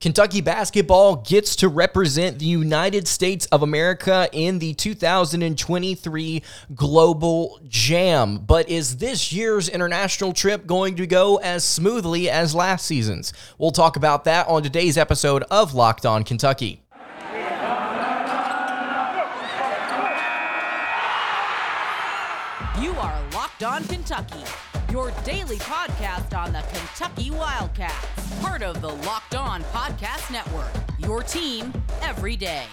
[0.00, 6.42] Kentucky basketball gets to represent the United States of America in the 2023
[6.74, 8.38] Global Jam.
[8.38, 13.34] But is this year's international trip going to go as smoothly as last season's?
[13.58, 16.80] We'll talk about that on today's episode of Locked On Kentucky.
[22.80, 24.44] You are Locked On Kentucky
[24.90, 30.68] your daily podcast on the Kentucky Wildcats, part of the Locked On Podcast Network.
[30.98, 31.72] Your team
[32.02, 32.64] every day.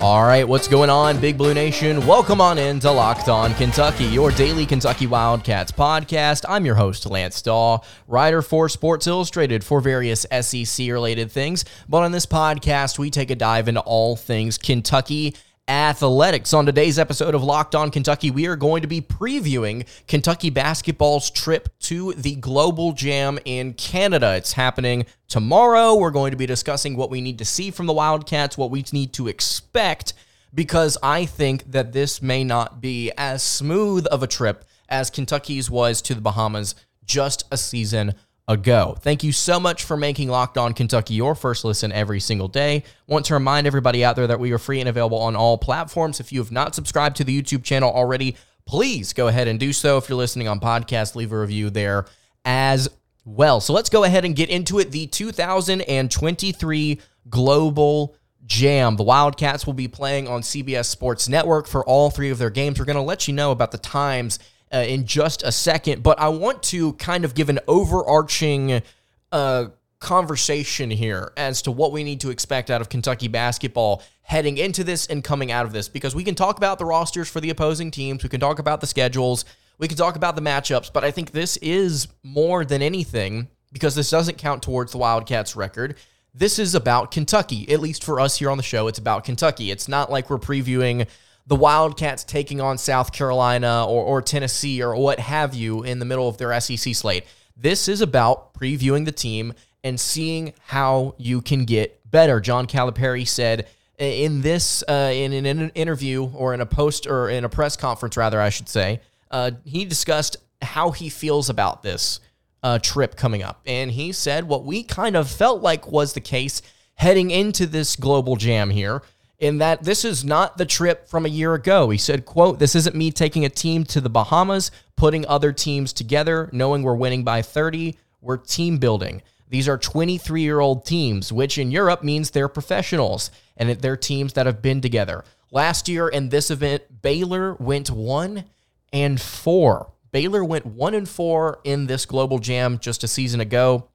[0.00, 2.06] All right, what's going on, Big Blue Nation?
[2.06, 6.44] Welcome on in to Locked On Kentucky, your daily Kentucky Wildcats podcast.
[6.48, 11.64] I'm your host, Lance Dawe, writer for Sports Illustrated for various SEC related things.
[11.88, 15.34] But on this podcast, we take a dive into all things Kentucky
[15.68, 16.52] athletics.
[16.52, 21.30] On today's episode of Locked On Kentucky, we are going to be previewing Kentucky basketball's
[21.30, 24.34] trip to the Global Jam in Canada.
[24.34, 25.94] It's happening tomorrow.
[25.94, 28.84] We're going to be discussing what we need to see from the Wildcats, what we
[28.92, 30.14] need to expect,
[30.52, 35.70] because I think that this may not be as smooth of a trip as Kentucky's
[35.70, 36.74] was to the Bahamas
[37.04, 38.14] just a season
[38.48, 38.96] ago.
[39.00, 42.84] Thank you so much for making Locked On Kentucky your first listen every single day.
[43.06, 46.20] Want to remind everybody out there that we are free and available on all platforms.
[46.20, 49.72] If you have not subscribed to the YouTube channel already, please go ahead and do
[49.72, 49.96] so.
[49.98, 52.06] If you're listening on podcast, leave a review there
[52.44, 52.88] as
[53.24, 53.60] well.
[53.60, 54.90] So let's go ahead and get into it.
[54.90, 58.96] The 2023 Global Jam.
[58.96, 62.78] The Wildcats will be playing on CBS Sports Network for all three of their games.
[62.78, 64.38] We're going to let you know about the times
[64.72, 68.82] uh, in just a second, but I want to kind of give an overarching
[69.30, 69.66] uh,
[70.00, 74.82] conversation here as to what we need to expect out of Kentucky basketball heading into
[74.82, 77.50] this and coming out of this because we can talk about the rosters for the
[77.50, 79.44] opposing teams, we can talk about the schedules,
[79.78, 83.94] we can talk about the matchups, but I think this is more than anything because
[83.94, 85.96] this doesn't count towards the Wildcats record.
[86.34, 87.70] This is about Kentucky.
[87.70, 89.70] At least for us here on the show, it's about Kentucky.
[89.70, 91.06] It's not like we're previewing
[91.46, 96.04] the Wildcats taking on South Carolina or, or Tennessee or what have you in the
[96.04, 97.24] middle of their SEC slate.
[97.56, 102.40] This is about previewing the team and seeing how you can get better.
[102.40, 103.66] John Calipari said
[103.98, 108.16] in this, uh, in an interview or in a post or in a press conference,
[108.16, 109.00] rather, I should say,
[109.30, 112.20] uh, he discussed how he feels about this
[112.62, 113.60] uh, trip coming up.
[113.66, 116.62] And he said what we kind of felt like was the case
[116.94, 119.02] heading into this global jam here
[119.42, 121.90] in that this is not the trip from a year ago.
[121.90, 125.92] He said, quote, this isn't me taking a team to the Bahamas, putting other teams
[125.92, 127.98] together, knowing we're winning by 30.
[128.20, 129.20] We're team building.
[129.48, 134.34] These are 23 year old teams, which in Europe means they're professionals and they're teams
[134.34, 135.24] that have been together.
[135.50, 138.44] Last year in this event, Baylor went one
[138.92, 139.90] and four.
[140.12, 143.88] Baylor went one and four in this global jam just a season ago.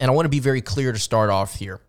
[0.00, 1.80] And I want to be very clear to start off here.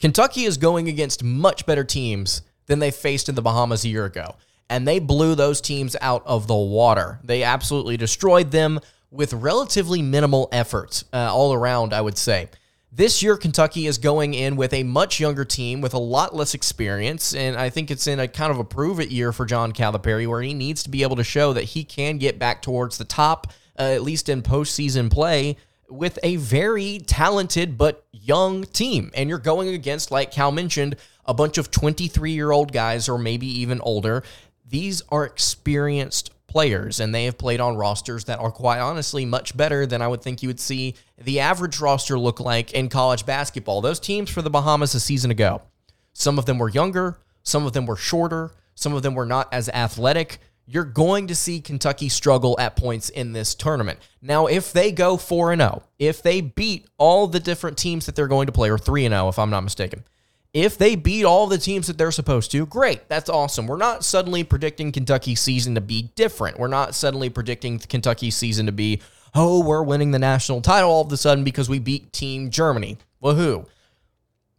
[0.00, 4.04] Kentucky is going against much better teams than they faced in the Bahamas a year
[4.04, 4.36] ago.
[4.70, 7.18] And they blew those teams out of the water.
[7.24, 12.48] They absolutely destroyed them with relatively minimal effort uh, all around, I would say.
[12.92, 16.54] This year, Kentucky is going in with a much younger team with a lot less
[16.54, 17.34] experience.
[17.34, 20.26] And I think it's in a kind of a prove it year for John Calipari
[20.26, 23.04] where he needs to be able to show that he can get back towards the
[23.04, 23.48] top,
[23.78, 25.56] uh, at least in postseason play,
[25.88, 29.10] with a very talented but young team.
[29.14, 33.18] And you're going against, like Cal mentioned, a bunch of 23 year old guys or
[33.18, 34.22] maybe even older.
[34.66, 39.56] These are experienced players, and they have played on rosters that are quite honestly much
[39.56, 43.24] better than I would think you would see the average roster look like in college
[43.24, 43.80] basketball.
[43.80, 45.62] Those teams for the Bahamas a season ago,
[46.12, 49.52] some of them were younger, some of them were shorter, some of them were not
[49.52, 50.38] as athletic
[50.70, 53.98] you're going to see Kentucky struggle at points in this tournament.
[54.20, 58.28] Now, if they go 4 0, if they beat all the different teams that they're
[58.28, 60.04] going to play, or 3 0, if I'm not mistaken,
[60.52, 63.08] if they beat all the teams that they're supposed to, great.
[63.08, 63.66] That's awesome.
[63.66, 66.58] We're not suddenly predicting Kentucky's season to be different.
[66.58, 69.00] We're not suddenly predicting Kentucky's season to be,
[69.34, 72.98] oh, we're winning the national title all of a sudden because we beat Team Germany.
[73.22, 73.66] Woohoo.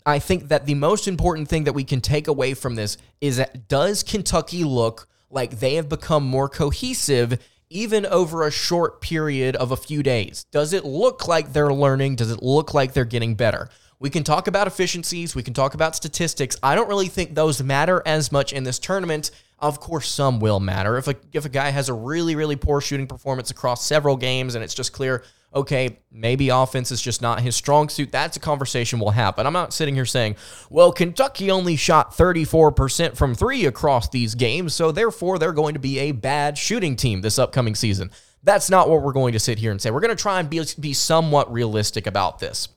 [0.05, 3.37] I think that the most important thing that we can take away from this is
[3.37, 7.39] that does Kentucky look like they have become more cohesive
[7.69, 10.45] even over a short period of a few days?
[10.51, 12.15] Does it look like they're learning?
[12.15, 13.69] Does it look like they're getting better?
[13.99, 16.55] We can talk about efficiencies, we can talk about statistics.
[16.63, 19.31] I don't really think those matter as much in this tournament.
[19.59, 20.97] Of course, some will matter.
[20.97, 24.55] If a, if a guy has a really, really poor shooting performance across several games
[24.55, 25.23] and it's just clear,
[25.53, 28.11] okay, maybe offense is just not his strong suit.
[28.11, 29.35] That's a conversation we'll have.
[29.35, 30.35] But I'm not sitting here saying,
[30.69, 35.79] well, Kentucky only shot 34% from three across these games, so therefore they're going to
[35.79, 38.11] be a bad shooting team this upcoming season.
[38.43, 39.91] That's not what we're going to sit here and say.
[39.91, 42.69] We're going to try and be, be somewhat realistic about this.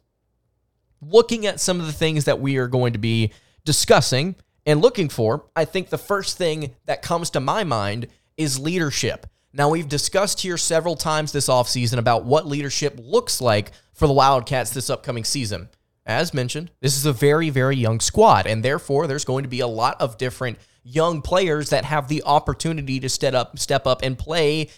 [1.02, 3.32] looking at some of the things that we are going to be
[3.64, 8.58] discussing and looking for, I think the first thing that comes to my mind is
[8.58, 9.26] leadership.
[9.54, 14.14] Now, we've discussed here several times this offseason about what leadership looks like for the
[14.14, 15.68] Wildcats this upcoming season.
[16.06, 19.60] As mentioned, this is a very, very young squad, and therefore there's going to be
[19.60, 24.02] a lot of different young players that have the opportunity to step up, step up
[24.02, 24.68] and play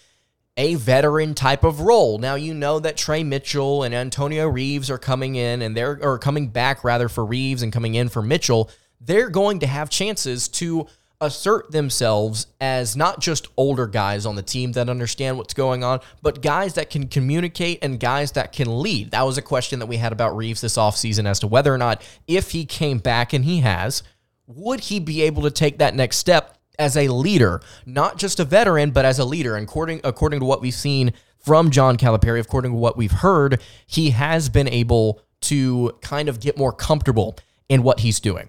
[0.56, 2.18] a veteran type of role.
[2.18, 6.18] Now you know that Tre Mitchell and Antonio Reeves are coming in and they're or
[6.18, 8.70] coming back rather for Reeves and coming in for Mitchell.
[9.00, 10.86] They're going to have chances to
[11.20, 16.00] assert themselves as not just older guys on the team that understand what's going on,
[16.22, 19.10] but guys that can communicate and guys that can lead.
[19.12, 21.78] That was a question that we had about Reeves this offseason as to whether or
[21.78, 24.02] not if he came back and he has,
[24.46, 28.44] would he be able to take that next step as a leader, not just a
[28.44, 29.56] veteran, but as a leader.
[29.56, 33.60] And according according to what we've seen from John Calipari, according to what we've heard,
[33.86, 37.36] he has been able to kind of get more comfortable
[37.68, 38.48] in what he's doing.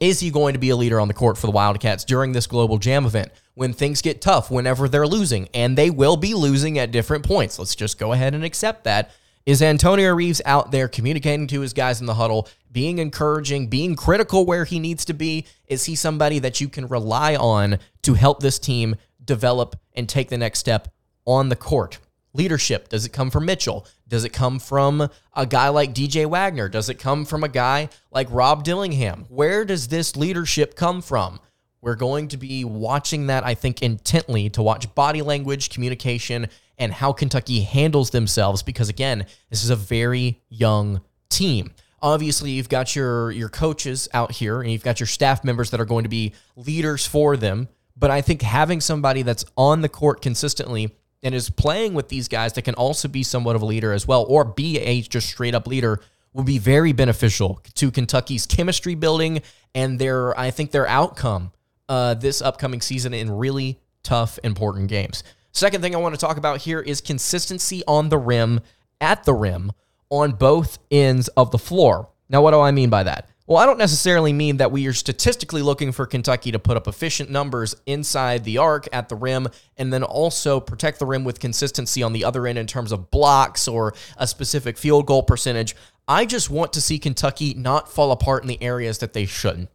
[0.00, 2.46] Is he going to be a leader on the court for the Wildcats during this
[2.46, 5.48] global jam event when things get tough, whenever they're losing?
[5.54, 7.58] And they will be losing at different points.
[7.58, 9.12] Let's just go ahead and accept that.
[9.46, 13.94] Is Antonio Reeves out there communicating to his guys in the huddle, being encouraging, being
[13.94, 15.46] critical where he needs to be?
[15.68, 20.28] Is he somebody that you can rely on to help this team develop and take
[20.28, 20.88] the next step
[21.24, 21.98] on the court?
[22.34, 23.86] Leadership, does it come from Mitchell?
[24.08, 26.68] Does it come from a guy like DJ Wagner?
[26.68, 29.26] Does it come from a guy like Rob Dillingham?
[29.28, 31.38] Where does this leadership come from?
[31.80, 36.92] We're going to be watching that, I think, intently to watch body language, communication, and
[36.92, 41.72] how Kentucky handles themselves because again, this is a very young team.
[42.02, 45.80] Obviously, you've got your your coaches out here and you've got your staff members that
[45.80, 49.88] are going to be leaders for them, but I think having somebody that's on the
[49.88, 50.94] court consistently
[51.24, 54.06] and is playing with these guys that can also be somewhat of a leader as
[54.06, 56.00] well or be a just straight up leader
[56.32, 59.42] will be very beneficial to Kentucky's chemistry building
[59.74, 61.52] and their I think their outcome
[61.88, 65.24] uh, this upcoming season in really tough important games.
[65.52, 68.60] Second thing I want to talk about here is consistency on the rim,
[69.00, 69.72] at the rim,
[70.10, 72.08] on both ends of the floor.
[72.28, 73.28] Now, what do I mean by that?
[73.46, 76.88] Well, I don't necessarily mean that we are statistically looking for Kentucky to put up
[76.88, 81.40] efficient numbers inside the arc at the rim and then also protect the rim with
[81.40, 85.76] consistency on the other end in terms of blocks or a specific field goal percentage.
[86.08, 89.68] I just want to see Kentucky not fall apart in the areas that they shouldn't.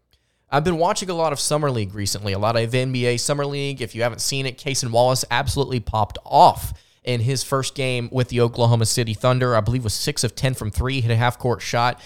[0.50, 3.84] I've been watching a lot of Summer League recently, a lot of NBA Summer League.
[3.84, 6.74] If you haven't seen it, Cason Wallace absolutely popped off
[7.04, 9.56] in his first game with the Oklahoma City Thunder.
[9.56, 12.02] I believe was six of 10 from three, hit a half court shot.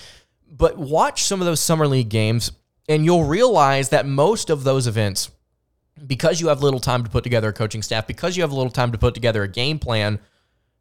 [0.56, 2.52] But watch some of those Summer League games,
[2.88, 5.32] and you'll realize that most of those events,
[6.06, 8.72] because you have little time to put together a coaching staff, because you have little
[8.72, 10.20] time to put together a game plan,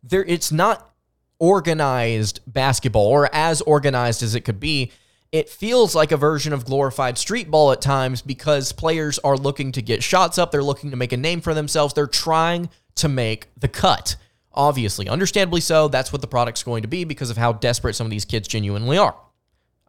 [0.03, 0.91] there it's not
[1.39, 4.93] organized basketball or as organized as it could be
[5.33, 9.73] it feels like a version of glorified street ball at times because players are looking
[9.73, 10.51] to get shots up.
[10.53, 11.95] They're looking to make a name for themselves.
[11.95, 14.17] They're trying to make the cut.
[14.53, 15.89] Obviously, understandably so.
[15.89, 18.47] That's what the product's going to be because of how desperate some of these kids
[18.47, 19.17] genuinely are.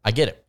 [0.04, 0.46] I get it.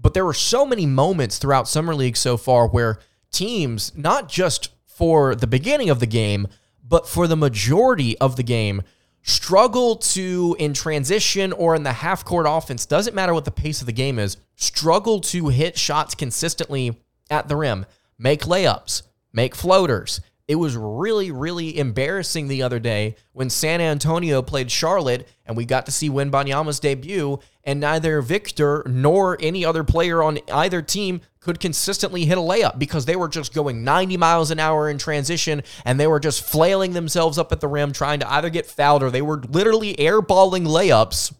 [0.00, 2.98] But there were so many moments throughout Summer League so far where
[3.30, 6.48] teams, not just for the beginning of the game,
[6.86, 8.82] but for the majority of the game,
[9.22, 13.80] struggle to, in transition or in the half court offense, doesn't matter what the pace
[13.80, 17.84] of the game is, struggle to hit shots consistently at the rim,
[18.18, 19.02] make layups,
[19.32, 20.20] make floaters.
[20.48, 25.66] It was really, really embarrassing the other day when San Antonio played Charlotte and we
[25.66, 31.20] got to see Wembanyama's debut, and neither Victor nor any other player on either team
[31.40, 34.96] could consistently hit a layup because they were just going 90 miles an hour in
[34.96, 38.64] transition and they were just flailing themselves up at the rim trying to either get
[38.64, 41.34] fouled or they were literally airballing layups.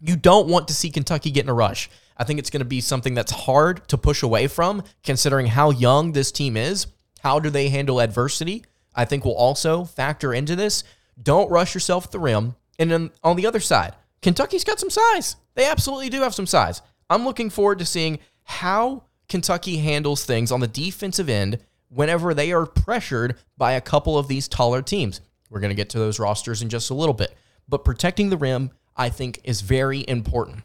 [0.00, 1.88] You don't want to see Kentucky get in a rush.
[2.16, 5.70] I think it's going to be something that's hard to push away from considering how
[5.70, 6.88] young this team is.
[7.24, 8.64] How do they handle adversity?
[8.94, 10.84] I think will also factor into this.
[11.20, 12.54] Don't rush yourself at the rim.
[12.78, 15.36] And then on the other side, Kentucky's got some size.
[15.54, 16.82] They absolutely do have some size.
[17.08, 22.52] I'm looking forward to seeing how Kentucky handles things on the defensive end whenever they
[22.52, 25.22] are pressured by a couple of these taller teams.
[25.48, 27.34] We're going to get to those rosters in just a little bit.
[27.66, 30.62] But protecting the rim, I think, is very important.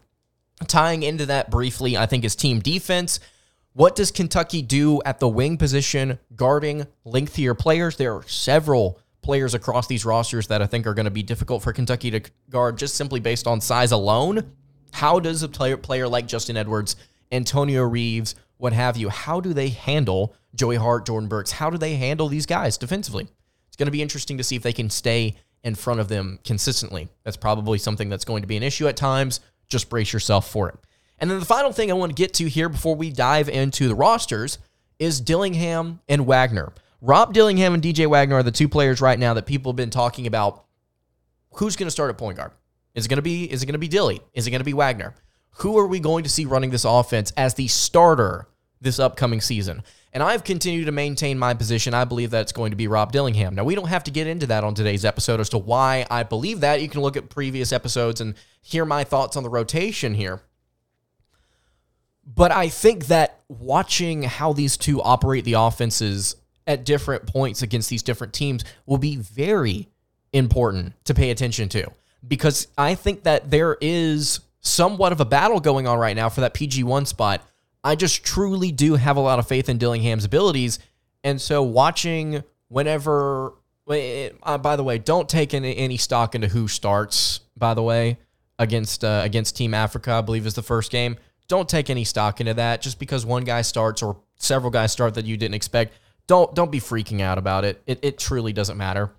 [0.67, 3.21] Tying into that briefly, I think, is team defense.
[3.79, 7.95] What does Kentucky do at the wing position, guarding lengthier players?
[7.95, 11.63] There are several players across these rosters that I think are going to be difficult
[11.63, 14.51] for Kentucky to guard just simply based on size alone.
[14.91, 16.97] How does a player, player like Justin Edwards,
[17.31, 19.07] Antonio Reeves, what have you.
[19.07, 21.51] How do they handle Joey Hart, Jordan Burks?
[21.51, 23.29] How do they handle these guys defensively?
[23.69, 26.39] It's going to be interesting to see if they can stay in front of them
[26.43, 27.07] consistently.
[27.23, 29.39] That's probably something that's going to be an issue at times.
[29.69, 30.75] just brace yourself for it.
[31.19, 33.87] And then the final thing I want to get to here before we dive into
[33.87, 34.57] the rosters
[34.99, 36.73] is Dillingham and Wagner.
[37.01, 39.89] Rob Dillingham and DJ Wagner are the two players right now that people have been
[39.89, 40.65] talking about.
[41.55, 42.51] Who's going to start at point guard?
[42.95, 44.21] Is it going to be is it going to be Dilly?
[44.33, 45.15] Is it going to be Wagner?
[45.57, 48.47] Who are we going to see running this offense as the starter
[48.81, 49.83] this upcoming season?
[50.11, 51.93] And I've continued to maintain my position.
[51.93, 53.53] I believe that it's going to be Rob Dillingham.
[53.53, 56.23] Now, we don't have to get into that on today's episode as to why I
[56.23, 56.81] believe that.
[56.81, 60.41] You can look at previous episodes and hear my thoughts on the rotation here.
[62.35, 66.35] But I think that watching how these two operate the offenses
[66.67, 69.87] at different points against these different teams will be very
[70.31, 71.91] important to pay attention to
[72.27, 76.41] because I think that there is somewhat of a battle going on right now for
[76.41, 77.41] that PG1 spot.
[77.83, 80.79] I just truly do have a lot of faith in Dillingham's abilities.
[81.23, 83.53] And so watching whenever,
[83.87, 88.17] uh, by the way, don't take any, any, stock into who starts, by the way,
[88.59, 91.17] against, uh, against Team Africa, I believe is the first game.
[91.49, 95.15] Don't take any stock into that just because one guy starts or several guys start
[95.15, 95.93] that you didn't expect.
[96.27, 97.81] Don't, don't be freaking out about it.
[97.85, 99.11] It, it truly doesn't matter.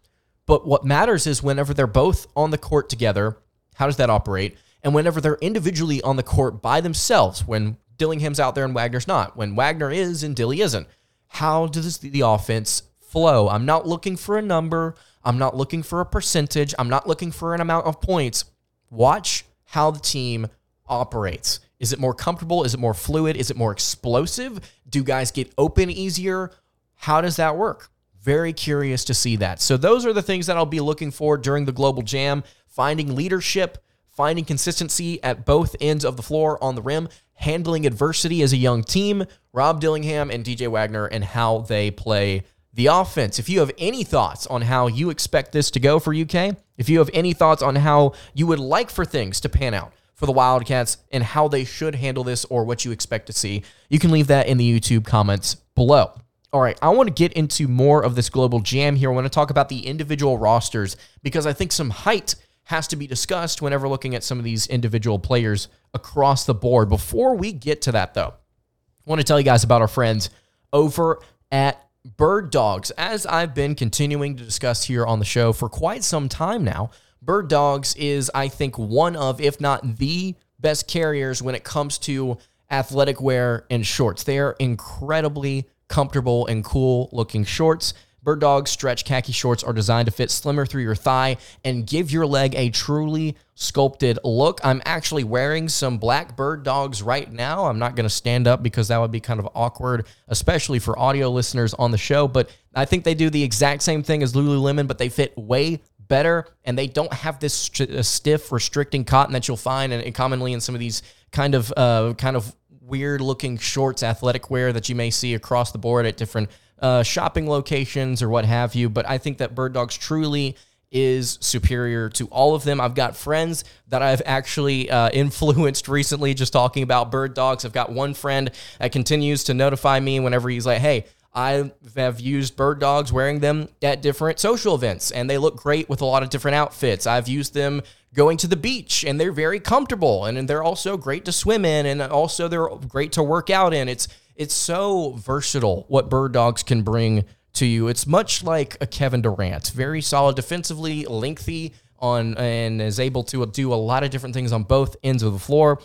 [0.47, 3.37] But what matters is whenever they're both on the court together,
[3.75, 4.57] how does that operate?
[4.83, 9.09] And whenever they're individually on the court by themselves, when Dillingham's out there and Wagner's
[9.09, 10.87] not, when Wagner is and Dilly isn't,
[11.29, 13.49] how does the offense flow?
[13.49, 14.95] I'm not looking for a number.
[15.25, 16.75] I'm not looking for a percentage.
[16.79, 18.45] I'm not looking for an amount of points.
[18.89, 20.47] Watch how the team
[20.89, 21.61] operates.
[21.81, 22.63] Is it more comfortable?
[22.63, 23.37] Is it more fluid?
[23.37, 24.61] Is it more explosive?
[24.89, 26.53] Do guys get open easier?
[26.95, 27.89] How does that work?
[28.23, 29.63] Very curious to see that.
[29.63, 33.17] So, those are the things that I'll be looking for during the Global Jam finding
[33.17, 38.53] leadership, finding consistency at both ends of the floor on the rim, handling adversity as
[38.53, 42.43] a young team, Rob Dillingham and DJ Wagner, and how they play
[42.75, 43.39] the offense.
[43.39, 46.91] If you have any thoughts on how you expect this to go for UK, if
[46.91, 50.27] you have any thoughts on how you would like for things to pan out for
[50.27, 53.99] the Wildcats and how they should handle this or what you expect to see, you
[53.99, 56.13] can leave that in the YouTube comments below.
[56.53, 59.11] All right, I want to get into more of this global jam here.
[59.11, 62.35] I want to talk about the individual rosters because I think some height
[62.65, 66.91] has to be discussed whenever looking at some of these individual players across the board.
[66.91, 70.29] Before we get to that, though, I want to tell you guys about our friends
[70.71, 71.83] over at
[72.19, 72.91] Bird Dogs.
[72.91, 76.91] As I've been continuing to discuss here on the show for quite some time now,
[77.23, 81.99] Bird Dogs is, I think, one of, if not the best carriers when it comes
[81.99, 82.39] to
[82.71, 84.25] athletic wear and shorts.
[84.25, 87.95] They are incredibly comfortable and cool looking shorts.
[88.23, 92.11] Bird Dog stretch khaki shorts are designed to fit slimmer through your thigh and give
[92.11, 94.61] your leg a truly sculpted look.
[94.63, 97.65] I'm actually wearing some black Bird Dogs right now.
[97.65, 100.99] I'm not going to stand up because that would be kind of awkward, especially for
[100.99, 102.29] audio listeners on the show.
[102.29, 105.81] But I think they do the exact same thing as Lululemon, but they fit way
[106.11, 110.53] better and they don't have this st- stiff, restricting cotton that you'll find and commonly
[110.53, 111.03] in some of these
[111.33, 115.73] kind of uh, kind of weird looking shorts, athletic wear that you may see across
[115.73, 116.51] the board at different
[116.81, 118.91] uh, shopping locations or what have you.
[118.91, 120.57] But I think that Bird Dogs truly
[120.91, 122.81] is superior to all of them.
[122.81, 127.65] I've got friends that I've actually uh, influenced recently just talking about bird dogs.
[127.65, 132.21] I've got one friend that continues to notify me whenever he's like, hey, I have
[132.21, 136.05] used bird dogs wearing them at different social events, and they look great with a
[136.05, 137.07] lot of different outfits.
[137.07, 137.83] I've used them
[138.15, 141.87] going to the beach, and they're very comfortable, and they're also great to swim in,
[141.87, 143.89] and also they're great to work out in.
[143.89, 147.89] It's it's so versatile what bird dogs can bring to you.
[147.89, 153.45] It's much like a Kevin Durant, very solid defensively, lengthy on, and is able to
[153.47, 155.81] do a lot of different things on both ends of the floor.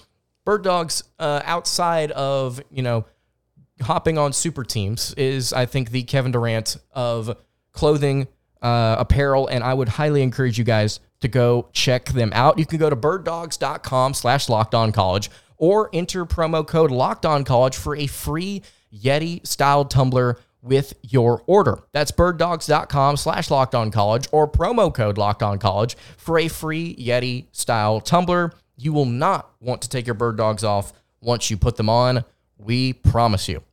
[0.45, 3.05] Bird dogs, uh, outside of you know
[3.81, 7.37] hopping on super teams is, I think, the Kevin Durant of
[7.71, 8.27] clothing,
[8.61, 12.59] uh, apparel, and I would highly encourage you guys to go check them out.
[12.59, 17.43] You can go to birddogs.com slash locked on college or enter promo code locked on
[17.43, 18.61] college for a free
[18.93, 21.79] Yeti style tumbler with your order.
[21.91, 26.95] That's birddogs.com slash locked on college or promo code locked on college for a free
[26.95, 28.53] Yeti style tumbler.
[28.75, 30.91] You will not want to take your bird dogs off
[31.21, 32.25] once you put them on.
[32.57, 33.63] We promise you.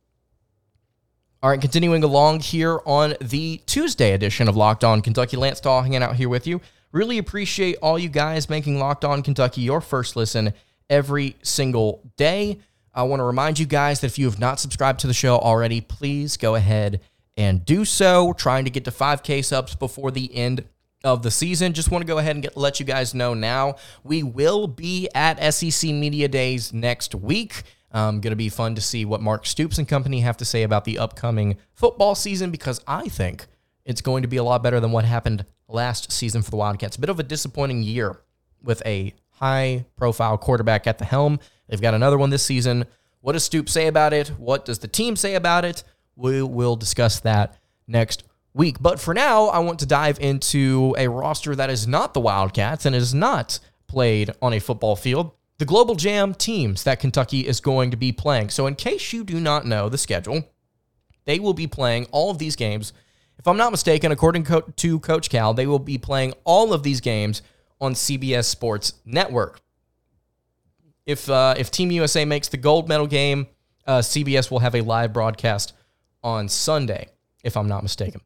[1.41, 5.35] All right, continuing along here on the Tuesday edition of Locked On Kentucky.
[5.35, 6.61] Lance Dawe hanging out here with you.
[6.93, 10.53] Really appreciate all you guys making Locked On Kentucky your first listen
[10.89, 12.59] every single day.
[12.93, 15.37] I want to remind you guys that if you have not subscribed to the show
[15.37, 17.01] already, please go ahead
[17.35, 18.25] and do so.
[18.25, 20.63] We're trying to get to 5K subs before the end
[21.03, 21.73] of the season.
[21.73, 23.75] Just want to go ahead and get, let you guys know now.
[24.03, 27.63] We will be at SEC Media Days next week.
[27.93, 30.63] Um, going to be fun to see what Mark Stoops and company have to say
[30.63, 33.45] about the upcoming football season because I think
[33.85, 36.95] it's going to be a lot better than what happened last season for the Wildcats.
[36.95, 38.19] A bit of a disappointing year
[38.63, 41.39] with a high profile quarterback at the helm.
[41.67, 42.85] They've got another one this season.
[43.21, 44.29] What does Stoops say about it?
[44.29, 45.83] What does the team say about it?
[46.15, 47.57] We will discuss that
[47.87, 48.23] next
[48.53, 48.77] week.
[48.81, 52.85] But for now, I want to dive into a roster that is not the Wildcats
[52.85, 55.31] and is not played on a football field.
[55.59, 58.49] The Global Jam teams that Kentucky is going to be playing.
[58.49, 60.43] So, in case you do not know the schedule,
[61.25, 62.93] they will be playing all of these games.
[63.37, 64.45] If I'm not mistaken, according
[64.75, 67.41] to Coach Cal, they will be playing all of these games
[67.79, 69.61] on CBS Sports Network.
[71.05, 73.47] If uh, if Team USA makes the gold medal game,
[73.85, 75.73] uh, CBS will have a live broadcast
[76.23, 77.09] on Sunday,
[77.43, 78.21] if I'm not mistaken.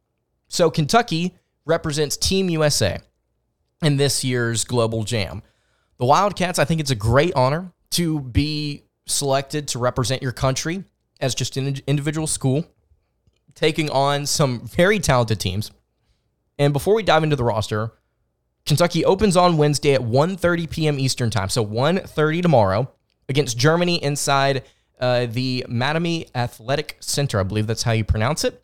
[0.48, 3.00] So Kentucky represents Team USA
[3.82, 5.42] in this year's Global Jam.
[5.98, 10.84] The Wildcats, I think it's a great honor to be selected to represent your country
[11.20, 12.66] as just an individual school,
[13.56, 15.72] taking on some very talented teams.
[16.60, 17.94] And before we dive into the roster,
[18.66, 21.00] Kentucky opens on Wednesday at 1:30 p.m.
[21.00, 22.92] Eastern Time, so 1:30 tomorrow
[23.30, 24.64] against Germany inside
[25.00, 27.40] uh, the Mattamy Athletic Center.
[27.40, 28.64] I believe that's how you pronounce it.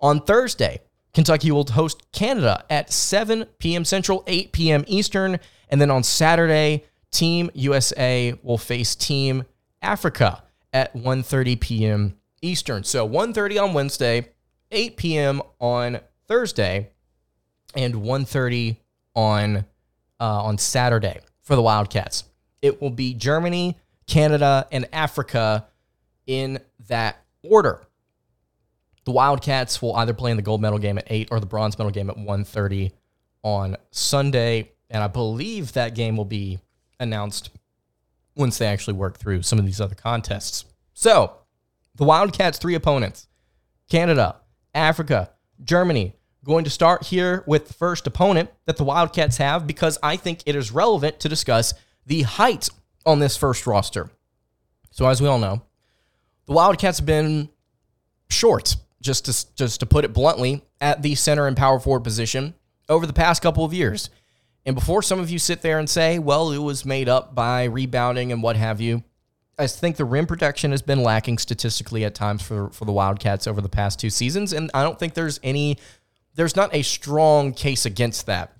[0.00, 0.80] On Thursday,
[1.12, 3.84] Kentucky will host Canada at 7 p.m.
[3.84, 4.84] Central, 8 p.m.
[4.86, 5.38] Eastern.
[5.68, 9.44] And then on Saturday, Team USA will face Team
[9.82, 12.16] Africa at 1.30 p.m.
[12.42, 12.84] Eastern.
[12.84, 14.28] So 1.30 on Wednesday,
[14.70, 15.42] 8 p.m.
[15.58, 16.90] on Thursday,
[17.74, 18.76] and 1.30
[19.14, 19.62] on, uh,
[20.20, 22.24] on Saturday for the Wildcats.
[22.62, 23.76] It will be Germany,
[24.06, 25.66] Canada, and Africa
[26.26, 27.80] in that order.
[29.04, 31.78] The Wildcats will either play in the gold medal game at 8 or the bronze
[31.78, 32.92] medal game at 1:30
[33.42, 36.58] on Sunday, and I believe that game will be
[36.98, 37.50] announced
[38.36, 40.64] once they actually work through some of these other contests.
[40.92, 41.36] So,
[41.94, 43.26] the Wildcats three opponents:
[43.88, 44.36] Canada,
[44.74, 45.30] Africa,
[45.62, 46.14] Germany.
[46.42, 50.42] Going to start here with the first opponent that the Wildcats have because I think
[50.46, 51.74] it is relevant to discuss
[52.06, 52.70] the height
[53.04, 54.10] on this first roster.
[54.90, 55.62] So, as we all know,
[56.46, 57.50] the Wildcats have been
[58.30, 62.54] short just to just to put it bluntly, at the center and power forward position
[62.88, 64.10] over the past couple of years.
[64.66, 67.64] And before some of you sit there and say, well, it was made up by
[67.64, 69.02] rebounding and what have you,
[69.58, 73.46] I think the rim protection has been lacking statistically at times for, for the Wildcats
[73.46, 74.52] over the past two seasons.
[74.52, 75.78] And I don't think there's any,
[76.34, 78.56] there's not a strong case against that.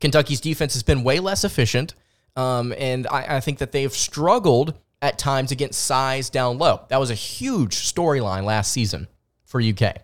[0.00, 1.94] Kentucky's defense has been way less efficient.
[2.34, 6.82] Um, and I, I think that they've struggled at times against size down low.
[6.88, 9.08] That was a huge storyline last season
[9.52, 9.98] for UK.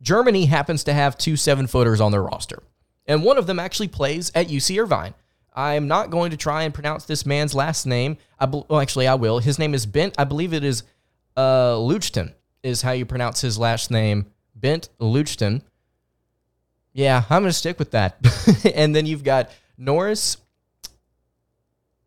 [0.00, 2.62] Germany happens to have two seven footers on their roster,
[3.06, 5.14] and one of them actually plays at UC Irvine.
[5.54, 8.18] I am not going to try and pronounce this man's last name.
[8.38, 9.40] I be- well, actually, I will.
[9.40, 10.14] His name is Bent.
[10.16, 10.84] I believe it is
[11.36, 14.26] uh, Leuchten, is how you pronounce his last name.
[14.54, 15.62] Bent Leuchten.
[16.92, 18.18] Yeah, I'm going to stick with that.
[18.74, 20.36] and then you've got Norris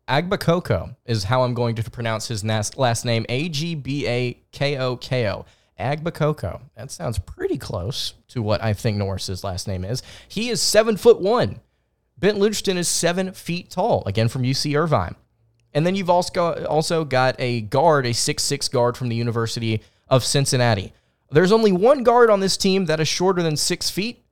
[0.08, 3.26] Agbakoko, is how I'm going to pronounce his last name.
[3.28, 5.44] A G B A K O K O.
[5.78, 6.60] Agbakoko.
[6.76, 10.02] That sounds pretty close to what I think Norris's last name is.
[10.28, 11.60] He is seven foot one.
[12.18, 15.16] Bent Leuchten is seven feet tall, again from UC Irvine.
[15.74, 20.24] And then you've also also got a guard, a six-six guard from the University of
[20.24, 20.92] Cincinnati.
[21.30, 24.22] There's only one guard on this team that is shorter than six feet,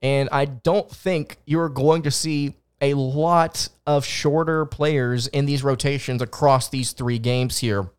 [0.00, 5.62] and I don't think you're going to see a lot of shorter players in these
[5.62, 7.90] rotations across these three games here.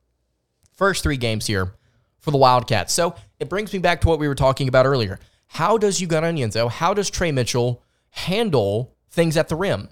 [0.73, 1.73] First three games here
[2.19, 2.93] for the Wildcats.
[2.93, 5.19] So it brings me back to what we were talking about earlier.
[5.47, 9.89] How does Ugonna Onyenso, how does Tre Mitchell handle things at the rim?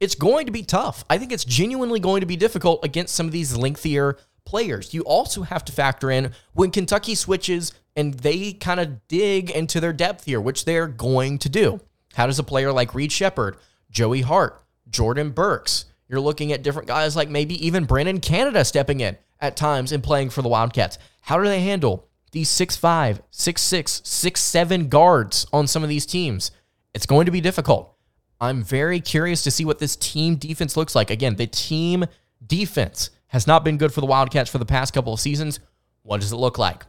[0.00, 1.04] It's going to be tough.
[1.10, 4.94] I think it's genuinely going to be difficult against some of these lengthier players.
[4.94, 9.80] You also have to factor in when Kentucky switches and they kind of dig into
[9.80, 11.80] their depth here, which they're going to do.
[12.14, 13.56] How does a player like Reed Sheppard,
[13.90, 19.00] Joey Hart, Jordan Burks, you're looking at different guys like maybe even Brennan Canada stepping
[19.00, 20.98] in at times and playing for the Wildcats.
[21.28, 26.52] How do they handle these 6'5, 6'6, 6'7 guards on some of these teams?
[26.94, 27.94] It's going to be difficult.
[28.40, 31.10] I'm very curious to see what this team defense looks like.
[31.10, 32.06] Again, the team
[32.46, 35.60] defense has not been good for the Wildcats for the past couple of seasons.
[36.02, 36.86] What does it look like?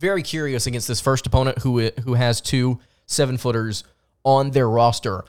[0.00, 3.84] Very curious against this first opponent who who has two seven footers
[4.24, 5.24] on their roster.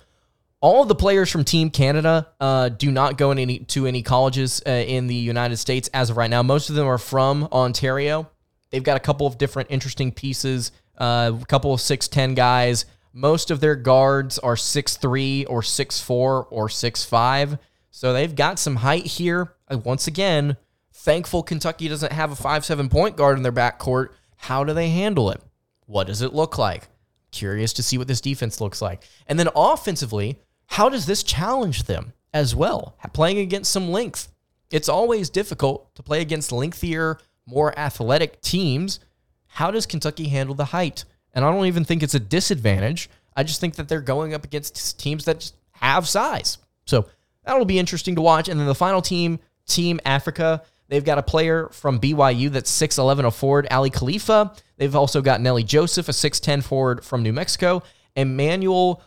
[0.61, 4.61] All of the players from Team Canada uh, do not go any, to any colleges
[4.67, 6.43] uh, in the United States as of right now.
[6.43, 8.29] Most of them are from Ontario.
[8.69, 12.85] They've got a couple of different interesting pieces, uh, a couple of 6'10 guys.
[13.13, 17.59] Most of their guards are 6'3 or 6'4 or 6'5.
[17.89, 19.55] So they've got some height here.
[19.71, 20.57] Uh, once again,
[20.91, 24.09] thankful Kentucky doesn't have a 5'7 point guard in their backcourt.
[24.35, 25.41] How do they handle it?
[25.85, 26.89] What does it look like?
[27.31, 29.03] Curious to see what this defense looks like.
[29.25, 30.37] And then offensively,
[30.69, 32.13] how does this challenge them?
[32.33, 34.31] as well, playing against some length.
[34.71, 38.99] It's always difficult to play against lengthier, more athletic teams.
[39.47, 41.05] How does Kentucky handle the height?
[41.33, 43.09] And I don't even think it's a disadvantage.
[43.35, 46.59] I just think that they're going up against teams that just have size.
[46.85, 47.07] So
[47.43, 48.47] that'll be interesting to watch.
[48.47, 53.25] And then the final team, Team Africa, they've got a player from BYU that's 6'11
[53.25, 54.53] a forward, Ali Khalifa.
[54.77, 57.81] They've also got Nelly Joseph, a 6'10 forward from New Mexico.
[58.15, 59.01] Emmanuel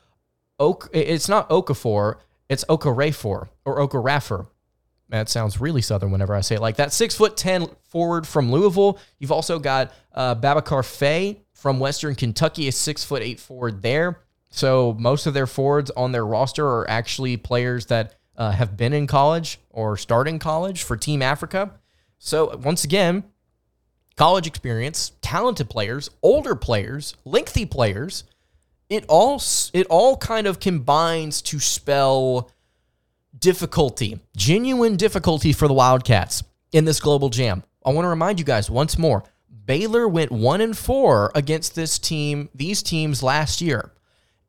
[0.63, 4.47] Oak, it's not Okafor, it's Okorafor or Okorafor.
[5.09, 6.93] That sounds really southern whenever I say it like that.
[6.93, 8.99] Six foot ten forward from Louisville.
[9.19, 14.21] You've also got uh, Babacar Faye from Western Kentucky, a six foot eight forward there.
[14.51, 18.93] So most of their forwards on their roster are actually players that uh, have been
[18.93, 21.73] in college or starting college for Team Africa.
[22.19, 23.25] So once again,
[24.17, 28.25] college experience, talented players, older players, lengthy players.
[28.93, 29.41] It all
[29.73, 32.51] it all kind of combines to spell
[33.39, 37.63] difficulty, genuine difficulty for the Wildcats in this global jam.
[37.87, 39.25] I want to remind you guys once more.
[39.65, 43.93] Baylor went 1 and 4 against this team, these teams last year.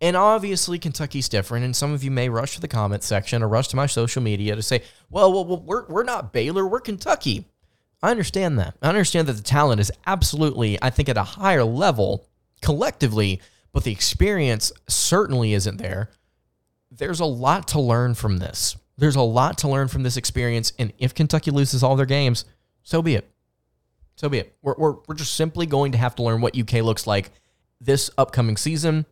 [0.01, 1.63] And obviously, Kentucky's different.
[1.63, 4.21] And some of you may rush to the comment section or rush to my social
[4.21, 7.45] media to say, well, well, we're, we're not Baylor, we're Kentucky.
[8.01, 8.75] I understand that.
[8.81, 12.27] I understand that the talent is absolutely, I think, at a higher level
[12.61, 13.39] collectively,
[13.73, 16.09] but the experience certainly isn't there.
[16.91, 18.77] There's a lot to learn from this.
[18.97, 20.71] There's a lot to learn from this experience.
[20.79, 22.45] And if Kentucky loses all their games,
[22.83, 23.29] so be it.
[24.15, 24.55] So be it.
[24.61, 27.31] We're, we're, we're just simply going to have to learn what UK looks like
[27.81, 29.05] this upcoming season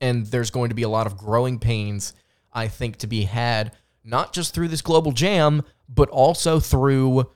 [0.00, 2.12] and there's going to be a lot of growing pains,
[2.52, 3.72] I think, to be had,
[4.04, 7.30] not just through this global jam, but also through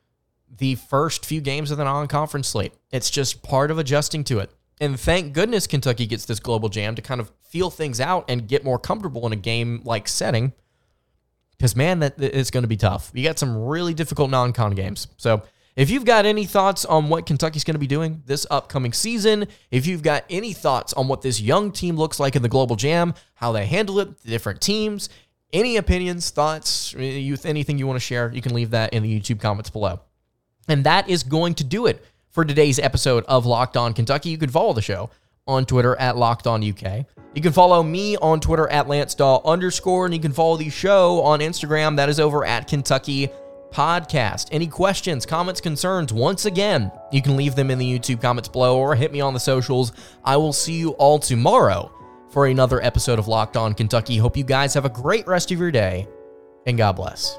[0.54, 2.74] the first few games of the non conference slate.
[2.90, 4.50] It's just part of adjusting to it.
[4.80, 8.46] And thank goodness Kentucky gets this global jam to kind of feel things out and
[8.46, 10.52] get more comfortable in a game like setting.
[11.56, 13.10] Because, man, that is going to be tough.
[13.12, 15.08] You got some really difficult non con games.
[15.16, 15.42] So,
[15.74, 19.46] if you've got any thoughts on what Kentucky's going to be doing this upcoming season,
[19.70, 22.74] if you've got any thoughts on what this young team looks like in the Global
[22.74, 25.08] Jam, how they handle it, the different teams,
[25.52, 29.20] any opinions, thoughts, eh, anything you want to share, you can leave that in the
[29.20, 30.00] YouTube comments below.
[30.66, 34.30] And that is going to do it for today's episode of Locked On Kentucky.
[34.30, 35.10] You can follow the show
[35.46, 37.06] on Twitter at Locked On UK.
[37.34, 40.70] You can follow me on Twitter at Lance Dawe underscore, and you can follow the
[40.70, 41.96] show on Instagram.
[41.96, 43.30] That is over at Kentucky
[43.70, 44.48] podcast.
[44.50, 48.78] Any questions, comments, concerns, once again, you can leave them in the YouTube comments below
[48.78, 49.92] or hit me on the socials.
[50.24, 51.92] I will see you all tomorrow
[52.30, 54.16] for another episode of Locked On Kentucky.
[54.16, 56.06] Hope you guys have a great rest of your day,
[56.66, 57.38] and God bless.